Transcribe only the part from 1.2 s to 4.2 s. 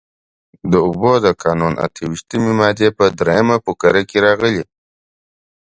قانون د اته ویشتمې مادې په درېیمه فقره کې